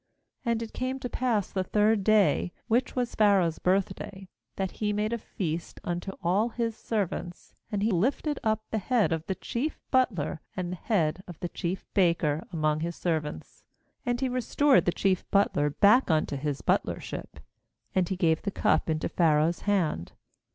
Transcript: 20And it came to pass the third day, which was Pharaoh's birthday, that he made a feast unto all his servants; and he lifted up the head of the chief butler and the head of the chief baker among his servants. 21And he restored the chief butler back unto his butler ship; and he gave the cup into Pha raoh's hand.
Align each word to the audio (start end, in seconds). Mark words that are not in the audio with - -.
20And 0.47 0.63
it 0.63 0.73
came 0.73 0.97
to 0.97 1.07
pass 1.07 1.51
the 1.51 1.63
third 1.63 2.03
day, 2.03 2.51
which 2.67 2.95
was 2.95 3.13
Pharaoh's 3.13 3.59
birthday, 3.59 4.27
that 4.55 4.71
he 4.81 4.93
made 4.93 5.13
a 5.13 5.19
feast 5.19 5.79
unto 5.83 6.13
all 6.23 6.49
his 6.49 6.75
servants; 6.75 7.53
and 7.71 7.83
he 7.83 7.91
lifted 7.91 8.39
up 8.43 8.63
the 8.71 8.79
head 8.79 9.11
of 9.11 9.23
the 9.27 9.35
chief 9.35 9.79
butler 9.91 10.41
and 10.57 10.71
the 10.71 10.75
head 10.77 11.21
of 11.27 11.39
the 11.39 11.49
chief 11.49 11.85
baker 11.93 12.47
among 12.51 12.79
his 12.79 12.95
servants. 12.95 13.61
21And 14.07 14.19
he 14.21 14.29
restored 14.29 14.85
the 14.85 14.91
chief 14.91 15.23
butler 15.29 15.69
back 15.69 16.09
unto 16.09 16.35
his 16.35 16.63
butler 16.63 16.99
ship; 16.99 17.39
and 17.93 18.09
he 18.09 18.15
gave 18.15 18.41
the 18.41 18.49
cup 18.49 18.89
into 18.89 19.07
Pha 19.07 19.33
raoh's 19.35 19.59
hand. 19.69 20.13